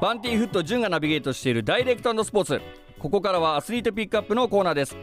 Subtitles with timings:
[0.00, 2.60] バンティーフット潤がナビゲートしているダイレクトスポーツ。
[2.98, 4.96] ここからはアスリートピックアップのコーナーです。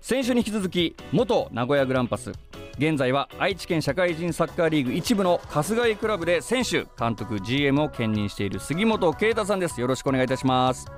[0.00, 2.30] 先週に引き続き元名古屋グランパス。
[2.78, 9.80] 現在は愛知県社会人サッカーリーグ一部の春日井クラブで選手監督 GM を兼任している杉本啓太さんです。
[9.80, 10.86] よろしくお願いいたします。
[10.86, 10.92] よ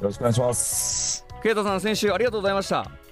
[0.00, 1.26] ろしくお願いします。
[1.42, 3.03] 啓太さん先週ありがとうございました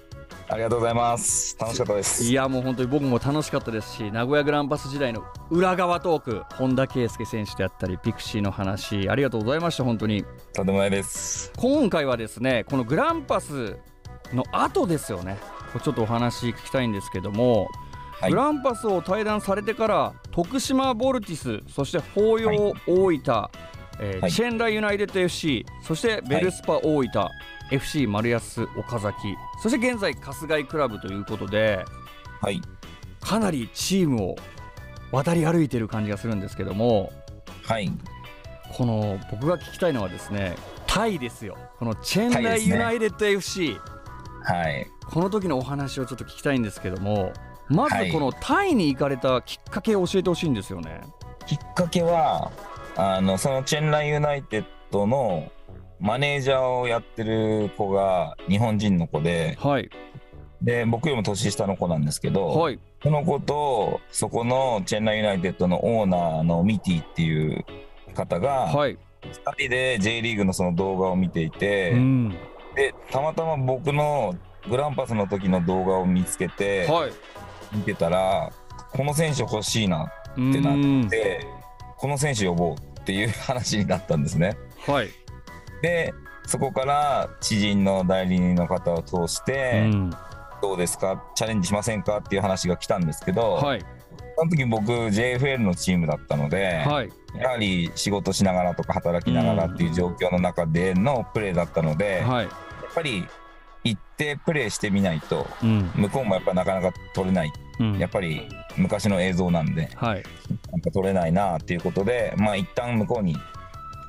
[0.53, 1.57] ありがとうございます。
[1.59, 2.23] 楽しかったです。
[2.25, 10.23] いやもう本当に僕も楽しかったですし名古屋グランパス時代の裏側トーク本田圭佑選手であったりピクシーの話ありがとうございました本当に。
[10.53, 11.51] とんでもないです。
[11.57, 13.77] 今回はですねこのグランパス
[14.31, 15.37] の後ですよね。
[15.83, 17.67] ちょっとお話聞きたいんですけども、
[18.21, 27.09] はい、グランパスを退団されてから徳島ボルティスそして法陽大分、はい、えーはい、チェンラユナイテッド FC そしてベルスパ大分、
[27.73, 29.35] FC 丸安岡崎。
[29.61, 31.83] そして現在春日井クラブということで、
[32.41, 32.61] はい、
[33.19, 34.35] かなりチームを
[35.11, 37.11] 渡り歩いてる感じがするんですけども、
[37.63, 37.91] はい、
[38.73, 41.57] この僕が聞きたいのはですねタイですよ。
[41.79, 43.77] このチェンライユナイテッド FC、
[44.43, 47.33] はい、この時のお話をちょっと聞きたいんですけども
[47.69, 51.01] まずこのタイに行かれたきっかけを教えてほしいんですよね。
[51.47, 52.51] きっかけは
[52.95, 55.51] あのそのチェンライユナイテッドの
[56.03, 59.89] マネージャーをやってる子が日本人の子で、はい、
[60.61, 67.63] で僕よりも年下の子なんですけど、はい、その子とそこのチェンナイユナイテッドのオーナーのミティっていう
[68.13, 72.29] 方が、はい、2人で J リーグのその動画を見ていて、うん、
[72.75, 74.35] でたまたま僕の
[74.69, 77.13] グランパスの時の動画を見つけて、はい、
[77.77, 78.51] 見てたら
[78.91, 80.71] この選手欲しいなってな
[81.05, 81.47] って
[81.95, 84.57] この選手呼ぼうっていう話になったんですね。
[84.85, 85.09] はい
[85.83, 86.13] で
[86.47, 90.09] そこから知人の代理人の方を通して、うん、
[90.61, 91.23] どうですか？
[91.35, 92.17] チャレンジしませんか？
[92.17, 93.85] っていう話が来たんですけど、はい、
[94.37, 103.25] その時僕 JFL のチームだったので、はい、やはり仕事しながらとか働きながらっていう状況の中でのプレーだったので、はい、やっぱり
[103.83, 108.47] 行ってプレーしてみないと、うん、向こうもやっぱなかなか取れない、うん、やっぱり
[108.77, 110.23] 昔の映像なんで、はい、
[110.71, 113.35] なんか取れないなっていうことでまあ一旦向こうに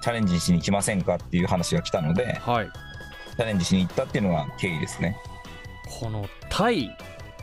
[0.04, 2.70] チャレンジしに来ませんかっていう話が来たので、はい、
[3.38, 5.16] チャレンジしに行ったっていうのが経緯ですね。
[5.98, 6.96] このタイ、まあ、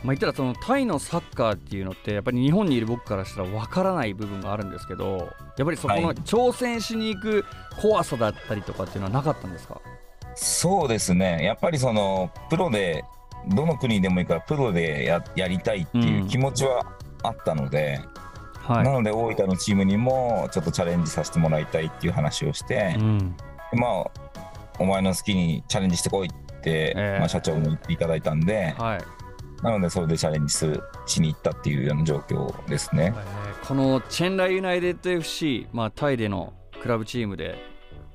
[0.04, 7.44] 言ったらそのタイのサッカーっていうのってやっぱり日本にいる僕からしたらわからない部分があるんですけどやっぱりそこの挑戦しに行く
[7.80, 9.80] 怖さだったりとかっていうのはなかったんですか、
[10.36, 11.42] そうですね。
[11.42, 13.04] やっぱりそのプロで
[13.48, 16.86] どの国でもいいからプロでややりたいっていう気持ちは
[17.24, 18.31] あったので、うん
[18.62, 23.36] はい、なので大分のチームにもちょっとチャレンジさせてもらいたいっていう話をして、うん、
[23.72, 24.10] まあ
[24.78, 33.12] お前の好きにチャレンジしてこいって、えー、まあ、社長も言っていただいたんで、はい、なのでそれでチャレンジするしに行ったっていうような状況ですね。
[33.16, 37.56] えー、このチェンライユナイテッド FC、まあ、タイでのクラブチームで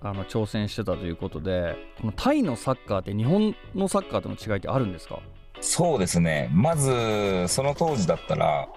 [0.02, 5.20] あの挑戦してたということでこのタイのサッカーって日本のサッカーとの違いってあるんですか？
[5.60, 6.50] そうですね。
[6.54, 8.68] まずその当時だったら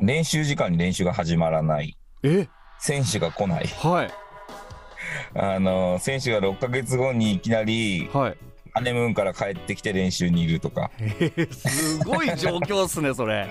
[0.00, 1.96] 練習時間に練習が始まらない。
[2.22, 2.48] え？
[2.80, 3.66] 選手が来ない。
[3.66, 4.10] はい。
[5.34, 8.36] あの選手が6か月後にいきなり、はい、
[8.72, 13.48] ハネムーンから帰ってきて練習にいるとか、えー、すごい状況っすねそれ。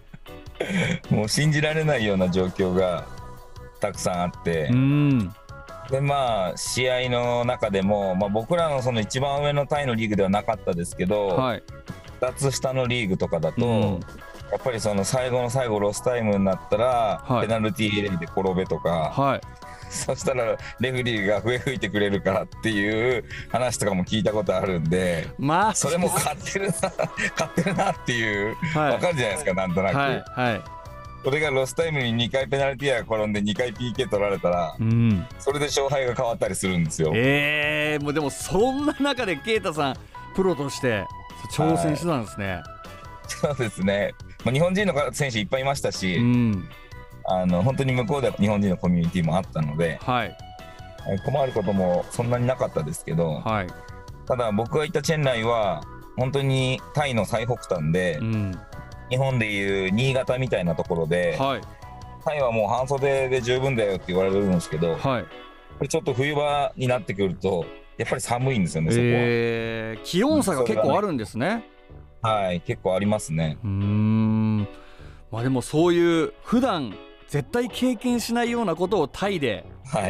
[1.10, 3.06] もう信じられないような状況が
[3.80, 4.68] たくさんあって。
[4.70, 5.34] うん。
[5.90, 11.62] でまあ試合の中でも、まあ、僕らのその一番上のタイのリーグではなかったですけど、はい、
[12.20, 14.00] 2つ下のリーグとかだと、うん、
[14.50, 19.40] やっぱりその最後の最後ロスタイムになったら、はい、ペナルティーエリアで転べとか、はい、
[19.90, 26.72] そしたらレフリーが笛吹いてくれるからっていう話とかも聞いたことあるんで、まあ、それも買ってるな
[27.36, 29.96] 買ってるなっていう、はい、分かるじゃないですかなんとなく。
[29.96, 30.62] はいはい。
[31.24, 37.12] それがロスタイムに2回ペナルティーが転んで2回 PK 取られたら、うん、それで勝敗が変わったりするんですよ。
[37.14, 39.96] えー、もうでもそんな中で恵太さん
[40.34, 41.04] プロとして
[41.52, 42.52] 挑戦してたんですね。
[42.52, 42.62] はい、
[43.26, 46.68] そうですね、まあ、日本人の選手いっぱいいましたし、うん、
[47.24, 50.36] あの本当に向こうでは日本人のコミュニティもあったので、はい、
[51.24, 53.66] 困ることもそんなになかったですけど、はい、
[54.26, 55.82] ただ僕が行ったチェンライは
[56.16, 58.58] 本当にタイの最北端で、うん。
[59.10, 61.60] 日本でいう新潟みたいなところで、はい、
[62.24, 65.24] タイはもう半袖で十分だよって言われるんですけど、は
[65.82, 67.64] い、ちょっと冬場になってくると
[67.96, 71.68] やっぱり寒いんですよね、そこは、えー、気温差が結構あるんですね。
[72.22, 73.58] はい結構ありますね。
[73.62, 74.68] うん。
[75.30, 76.94] まあでもそういう普段
[77.28, 79.64] 絶対経験しないようなことをタイで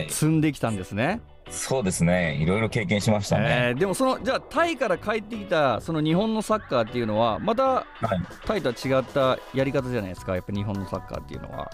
[0.08, 1.06] 積んできたんですね。
[1.06, 1.20] はい
[1.50, 2.34] そうですね。
[2.34, 7.86] いろいろ経験しましたね、えー、でもそのじゃあタイから帰ってきたその日本のサッカーっていうのはまた、はい、
[8.44, 10.34] タイとは違ったやり方じゃないですか？
[10.34, 11.70] やっぱ日本のサッカーっていうのは。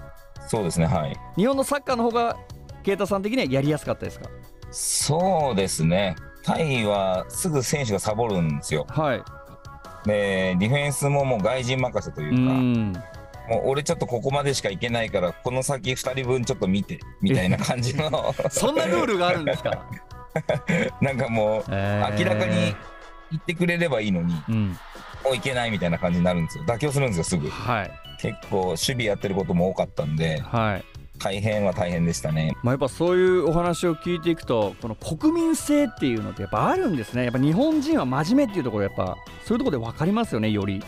[0.46, 1.16] そうですねはい。
[1.37, 2.37] 日本のサッカーの方が
[2.84, 4.30] 啓太さん的にはやりやすかったですか？
[4.70, 6.14] そうですね。
[6.44, 8.87] タイはすぐ選手がサボるんですよ。
[8.88, 9.22] はい、
[10.04, 12.54] でディフェンスももう外人任せというか、う
[13.48, 18.34] もう俺ちょっとここまでしか行けないからこの先2人分ちょっと見てみたいな感じの。
[18.50, 19.84] そんなルールがあるんですか？
[21.00, 22.74] なんかもう、えー、明らかに
[23.30, 24.68] 言ってくれればいいのに、うん、
[25.24, 26.64] もういけないみたいな感じになるんですよ。
[26.64, 27.90] 妥協するんですよすぐ、はい、
[28.20, 30.84] 結構守備やってることも多かったんで、はい、
[31.19, 37.25] 大変は大変でしたね、まあ、やっぱそういうお話を聞いていくとこの国民性っていうのってやっぱあるんですね。
[37.25, 40.82] やっぱ日本人は真面目っていうところやっぱそういうところで分かりますよねより。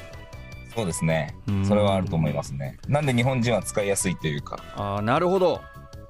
[0.74, 1.34] そうですね。
[1.66, 2.76] それはあると思いますね。
[2.86, 4.62] なんで日本人は使いやすいというか。
[4.76, 5.60] ああなるほど。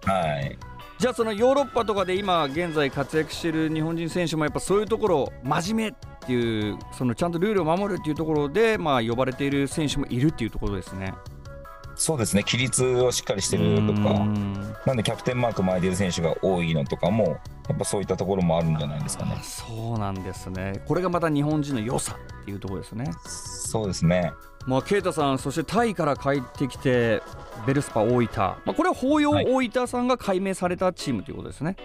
[0.04, 0.58] はい。
[0.98, 5.92] じゃあそのヨーロッパとかで今現在活躍している日本人選手もやっぱそういうところ真面目っ
[6.26, 11.12] ていうそのちゃんとルールを守るっていうところでまあ呼ばれている選手もいるっていうところですね。
[11.96, 12.42] そうですね。
[12.46, 14.26] 規律をしっかりしてるとか。
[14.84, 17.38] なんでキャプテンマーク前でいる選手が多いのとかも
[17.68, 19.38] やっぱそういったところもあるんじゃないですかね。
[19.42, 20.82] そうなんですね。
[20.86, 23.10] これがまた日本人の良さっていうところですね。
[23.24, 24.32] そうですね。
[24.66, 27.22] まあ啓太さんそしてタイから帰ってきて
[27.66, 31.76] ベルスパ大分、まあ、これは法要大分さんが改名されたチームということですね、はい、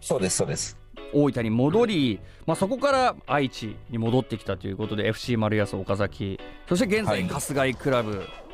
[0.00, 0.78] そうですそうです。
[1.12, 6.38] 大分に戻り、まあ、そこから愛知に戻ってきたということで FC 丸安岡崎。
[6.68, 8.49] そして現在春日井クラブ、はい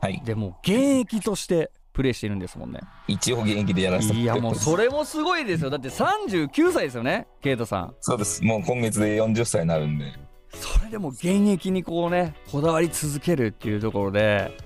[0.00, 2.80] はい、でも現役としてプレーしてるんですもんね。
[3.08, 5.70] 一応現役でやらせていやもうそれもすごいですよ。
[5.70, 7.94] だって39歳ですよねケイトさん。
[8.00, 8.44] そうです。
[8.44, 10.12] もう今月で40歳になるんで。
[10.52, 14.56] それでも現役にこうねこだわり続けるっていうところで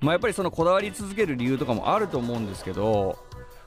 [0.00, 3.18] まあやっぱりそのこだわり続ける理由とかもあると思うんですけど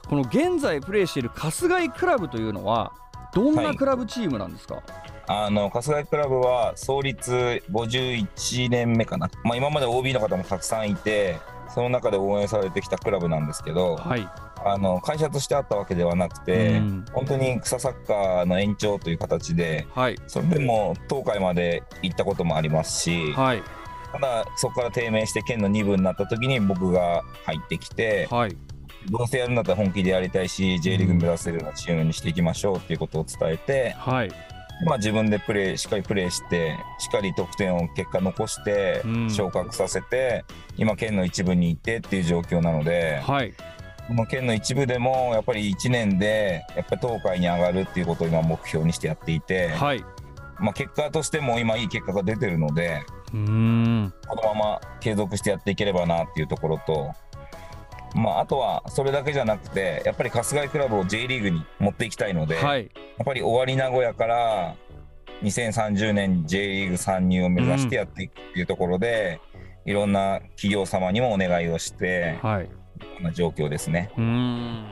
[0.08, 2.92] この現在プレーしている春日井クラブというのは
[3.34, 11.38] どんなクラブチームなんですか、はいあの春日井クラブは創立51年目かな、まあ、今まで OB の方もたくさんいて
[11.74, 14.28] その中で応援されてきたクラブなんですけど、はい、
[14.64, 23.62] あの会社としてあったわけではなくて、うん、本当に草サッカーの延長という形で、はい、それでも東海まで行ったこともありますし、はい、
[24.12, 28.56] ただそこから低迷して県の2部になった時に僕が入ってきて、はい、
[29.10, 34.30] どうせやるんだったら本気でやりたいし J リーグ目指せるようなチームにしていきましょうっていうことを伝えて、はい、
[34.84, 40.44] まあ、自分でプレーしっかりプレーしてしっかり得点を結果残して昇格させて、
[40.76, 43.54] うん、今県の一部にいてっていう状況なので、はい、
[44.06, 50.04] この県の一部でもやっぱり1年でやっぱり東海に上がるっていうことを今目標にしてやっていて、はい、
[50.60, 53.02] まあ、結果としても今いい結果が出てるので
[53.32, 54.12] うん。
[54.28, 57.12] このまま継続してやっていければなっていうところと
[58.16, 62.88] まあ、あとはそれだけじゃなくてやっぱり春日井クラブを J リーグに持っていきたいので、はい、や
[63.22, 64.74] っぱり終わり名古屋から
[65.42, 69.40] 2030年 J リーグ参入を目指してやっていくっていうところで、
[69.84, 72.68] うん、いろんな企業様にもお願いをして、はい、
[73.16, 74.10] こんな状況ですね。
[74.16, 74.86] うん。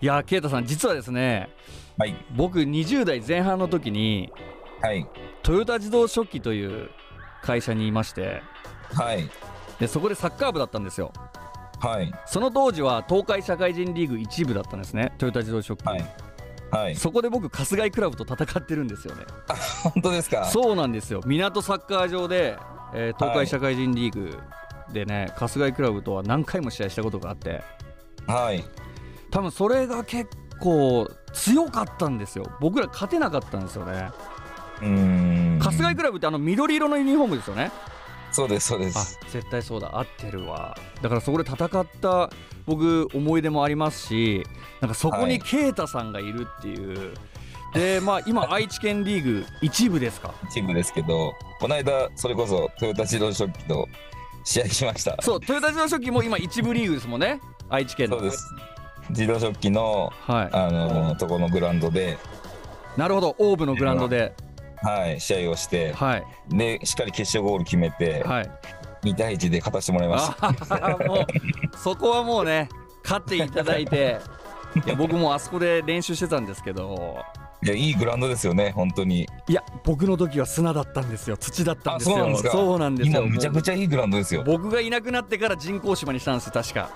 [0.00, 1.50] いや啓太さん実はですね、
[1.98, 4.32] はい、僕20代前半の時に、
[4.80, 5.06] はい、
[5.42, 6.90] トヨタ自動食器という
[7.42, 8.42] 会社にいまして、
[8.94, 9.28] はい、
[9.78, 11.12] でそこでサッカー部だったんですよ。
[11.78, 15.12] はい、その当時は東海社会人リーグ一部だったんですね。
[15.18, 16.04] トヨタ自動車はい。
[16.68, 19.24] はい、そこで僕春日井クラブと戦ってるんですよね。
[19.82, 20.46] 本当ですか？
[20.46, 21.20] そうなんですよ。
[21.24, 22.58] 港サッカー場で、
[22.92, 24.38] えー、東海社会人リーグ
[24.92, 27.62] でね、はい、春日井クラブとは何回も試合したことがあって。
[28.26, 28.64] はい。
[29.30, 30.30] 多分それが結
[30.60, 32.50] 構強かったんですよ。
[32.60, 34.10] 僕ら勝てなかったんですよね。
[34.82, 35.58] うん。
[35.62, 37.70] 春日井クラブってあの緑色のユニフォームですよね
[38.36, 39.18] そうですそうです。
[39.32, 39.98] 絶対そうだ。
[39.98, 40.76] 合ってるわ。
[41.00, 42.30] だからそこで戦った
[42.66, 44.44] 僕思い出もありますし
[44.82, 47.04] なんかそこに啓太さんがいるっていう、は
[47.76, 50.34] い、でまあ今 愛知県リーグ一部ですか？
[50.50, 53.88] 一部ですけどこの間それこそトヨタ自動食器と
[54.44, 55.16] 試合しました。
[55.22, 57.40] そうトヨタ自動食器も今一部リーグですもんね。
[57.70, 58.18] 愛知県の。
[58.18, 58.44] そうです。
[59.10, 62.18] 自動食器の、はい、あのとこのグラウンドで。
[62.98, 63.34] なるほど。
[63.38, 64.34] オーブのグラウンドで
[64.82, 68.50] はい、試合をして、はい、でしっかり決勝ゴール決めて、はい、
[69.02, 72.68] 2対1で勝たせてもらいましたそこはもうね
[73.02, 74.18] 勝っていただいて
[74.84, 77.18] いや僕もあそこで練習してたんですけど。
[77.62, 79.26] いやいいグラウンドですよね本当に。
[79.48, 81.36] いや僕の時は砂だったんですよ。
[81.38, 82.36] 土だったんですよ。
[82.50, 83.22] そうなんですよ。
[83.22, 84.42] 今めちゃくちゃいいグラウンドですよ。
[84.44, 86.90] 僕がいなくなってから人工芝にしたんです確か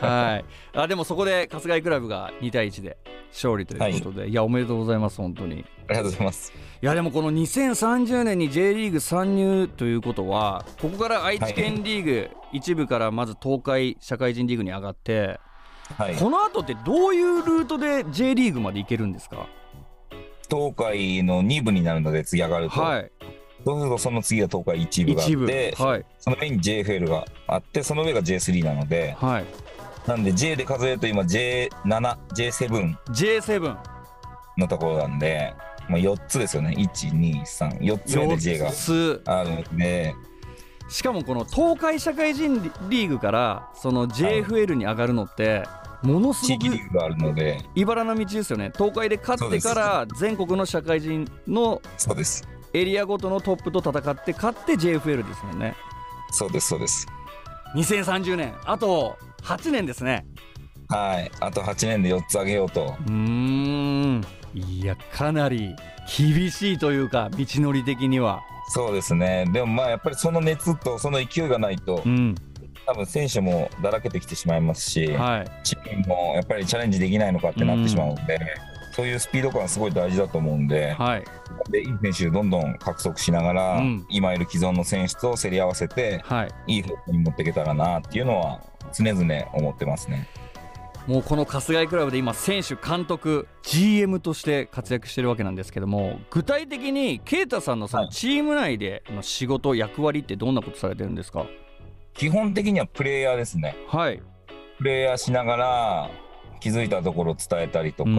[0.00, 0.44] はい。
[0.78, 2.96] あでもそこで春日井クラブが2対1で
[3.30, 5.64] 勝利ということで、はい、いやおめでとうございます本当に。
[5.88, 6.52] ありがとうございます。
[6.82, 15.38] いやでもこの2030年に J リーグ参入ということはここから愛知県リーグ、一部からまず東海社会人リーグに上がって、
[15.96, 19.46] はい、この後ってどういうルートで J リーグまで行けるんですか？
[20.50, 23.10] 東海の2部になるので次上がると、はい、
[23.64, 29.44] そうするとその次は東海1部があって、はい、その上に JFL があってその上が J3 なので、はい、
[30.06, 31.70] なんで J で数えると今 J7、
[32.34, 32.96] J7。
[33.08, 33.76] J7
[34.58, 35.54] のところなんで、
[35.88, 36.74] まあ、4つですよね。
[36.76, 38.70] 1、2、3、4つ目で J が
[39.26, 40.14] あるので。
[40.88, 45.62] しかもこの東海社会人リーグからその JFL に上がるのって、
[46.02, 46.66] ものすごく
[47.74, 48.72] 茨の道ですよね。
[48.76, 51.80] 東海で勝ってから全国の社会人の
[52.74, 55.74] エリアごとのトップと戦って勝って JFL ですもんね。
[56.30, 57.06] そうですそうです。
[57.74, 58.54] 2030年。
[58.64, 60.26] あと8年ですね。
[60.88, 61.30] はい。
[61.40, 62.96] あと8年で4つ上げようと。
[63.06, 64.22] うん。
[64.54, 65.74] いやかなり
[66.16, 68.42] 厳しいというか道のり的には。
[68.68, 69.46] そうですね。
[69.52, 72.34] でもまあやっぱりその熱とその勢いがないと、うん、
[72.86, 81.24] 多分選手もだらけてきてしまいますし、はい、チームもやっぱりチャレンジできないのかってなってしまうので、うん、そういうスピード感すごい大事だと思うんで、はい、
[81.72, 88.60] でいい選手どんどん獲得しながら、うん、今いる既存の選手と競り合わせて、はい、いい方向に持っていけたらなっていうのは
[88.92, 90.28] 常々思ってますね。
[91.08, 101.46] もうこの春日井クラブで今選手監督 GM として活躍してるわけなんですけども具体的に啓太さんのそのチーム内での仕事、役割ってどんなことされてるんですか？
[102.14, 103.74] 基本的にはプレイヤーですね。
[103.88, 104.22] はい。
[104.78, 106.10] プレイヤーしながら
[106.60, 108.10] 気づいたところを伝えたりとか、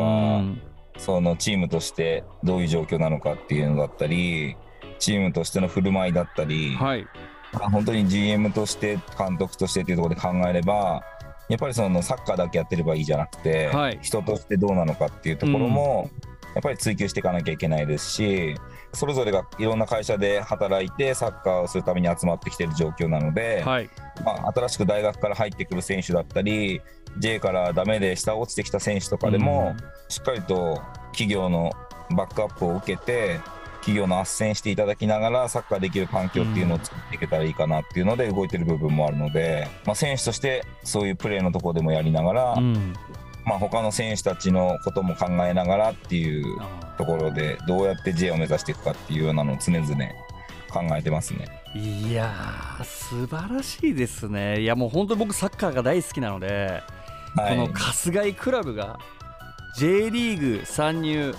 [0.97, 4.55] そのチームとしてどういう状況なのかっていうのだったり、
[4.99, 7.07] チームとしての振る舞いだったり、はい、
[7.51, 11.03] 本当に GM として監督としてっていうところで考えれば、
[11.49, 16.09] やっぱりそのサッカーだけやってればいいじゃなくて、はい、人としてどうなのかっていうところも、
[16.55, 18.55] やっぱり追求していかなきゃいけないですし、
[18.93, 23.89] それぞれがいろんな会社で働いてサッカーをするために集まってきている状況なので、はい、
[24.23, 26.81] まあ、新しく大学から入ってくる選手だったり
[27.17, 29.75] J からダメで下落ちてきた選手とかでも、
[30.09, 30.81] しっかりと
[31.11, 31.71] 企業の
[32.15, 33.39] バックアップを受けて
[33.83, 42.57] 企業の斡旋していただきながらサッカーできる環境っていうのを作っていけたらいいかなっていうので動いてる部分もあるので、まあ、選手としてそういうプレーのところでもやりながら、
[43.45, 46.57] まあ、他の選手たちのことも考えながらっていう
[46.97, 49.87] ところでどうやって J を目指していくかっていうようなのを常々
[50.71, 51.47] 考えてますね。
[51.75, 54.61] いやー素晴らしいですね。
[54.61, 56.81] いやもう本当に僕サッカーが大好きなので、
[57.35, 58.99] はい、この春日井クラブが
[59.77, 61.35] J リーグ参入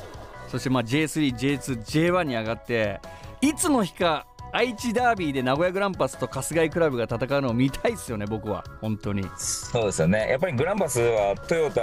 [0.49, 3.00] そしてまあ J3、J2、J1 に上がって
[3.40, 9.25] いつの日か愛知ダービーで名古屋グランパスと春日井クラブが戦うのを見たいですよね、僕は、本当に。
[9.37, 11.80] そうですよね、やっぱりグランパスはトヨタ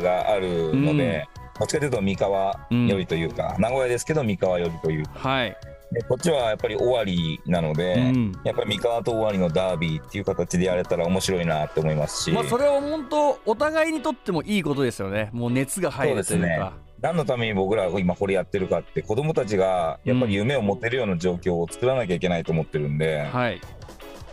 [0.00, 5.10] があるので、うん、どっちかというと三河よりというか、うん、名古屋ですけど三河よりというか。
[5.18, 5.56] はい。
[5.90, 15.28] でこっちはやっぱり終わりなので、うん、やっぱり三河と終わりのダービーっていう形でやれたら面白いなって思いますし、まあ、それは本当お互いにとってもいいことですよね。
[15.32, 16.72] もう熱が入るというか。
[17.02, 23.60] 何のために僕らが今これやってるかって子どもたちがやっぱり夢を持てるような状況を作らなきゃいけないと思ってるんで、はい、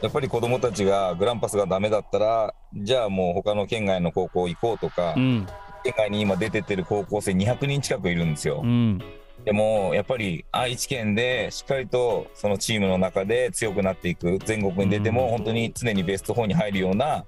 [0.01, 5.47] やっぱり子どもたちがグランパスがダメだったらじゃあもう他の県外の高校行こうとか、うん、
[5.83, 8.61] 県外に今出てってる高校生200人近くいるんですよ。
[8.63, 9.01] うん。
[9.45, 17.25] でもやっぱり愛知県でしっかりとそのチームの中で強くなっていく全国に出ても本当に常にベスト4に入るような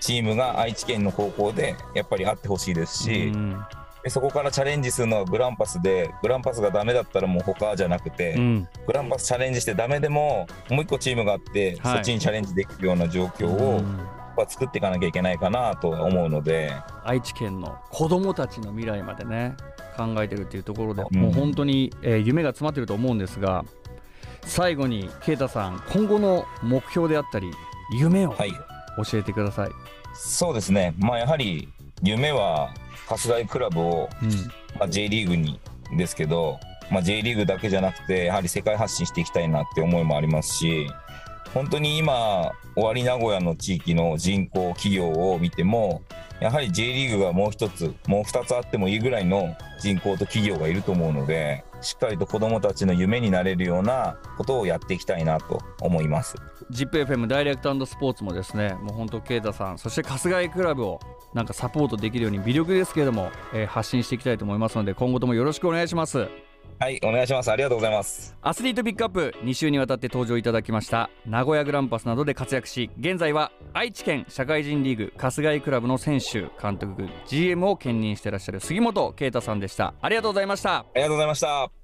[0.00, 3.32] チームが愛知県の高校でやっぱりあってほしいですし、
[4.04, 13.82] でそこからチャレンジするのはグランパスでグランパスがダメだったらもう他じゃなくて、うん、グランパスチャレンジしてダメでももう一個チームがあって、はい、そっちにチャレンジできるような状況を、
[14.36, 16.72] は作っていかなきゃいけないかなと思うので。
[17.04, 19.54] 愛知県の子どもたちの未来までね
[19.96, 23.64] 考えてるっていうところで、うん、もう本当に、えー、夢が詰まってると思うんですが
[24.42, 27.50] 最後に啓太さん今後の目標であったり
[27.98, 28.34] 夢を
[29.04, 29.74] 教えてください、はい、
[30.14, 30.94] そうですね。
[30.98, 31.68] まあやはり
[32.02, 32.74] 夢は
[33.06, 34.30] 春日井クラブを、うん、
[34.78, 35.60] まあ、J リーグに
[35.96, 36.58] ですけど、
[36.90, 40.86] まあ、J リーグだけじゃなくてやはり世界発信していきたいなって思いもありますし
[41.52, 46.02] 本当に今終わり名古屋の地域の人口企業を見ても
[46.40, 56.36] やはり J リーグがもう1つもう2つあってもいいぐらいの人口と企業がいると思うのでしっかりと子どもたちの夢になれるようなことをやっていきたいなと思います。
[56.72, 60.98] ZIPFM ダイレクトスポーツもですねもう本当啓太さんそして春日井クラブを
[61.34, 66.28] なんかサポートできるように魅力ですけれども、えー、発信していきたいと思いますので今後ともよろしくお願いします。
[66.78, 67.50] はいお願いします。
[67.50, 68.36] ありがとうございます。
[68.42, 79.94] アスリートピックアップ2週にわたって登場いただきました名古屋グランパスなどで活躍し現在は愛知県社会人リーグ春日井クラブの選手監督 GM を兼任していらっしゃる杉本啓太さんでした。
[80.00, 80.78] ありがとうございました。
[80.78, 81.83] ありがとうございました